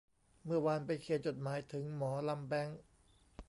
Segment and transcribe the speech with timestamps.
[0.45, 2.79] เมื่อวานไปเขียนจดหมายถึงหมอลำแบงค์